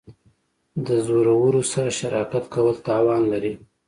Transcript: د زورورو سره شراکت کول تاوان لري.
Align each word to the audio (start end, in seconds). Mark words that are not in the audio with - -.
د 0.85 0.87
زورورو 1.05 1.61
سره 1.73 1.91
شراکت 1.99 2.45
کول 2.53 2.75
تاوان 2.87 3.21
لري. 3.31 3.53